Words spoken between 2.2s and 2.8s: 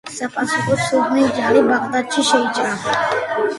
შეიჭრა.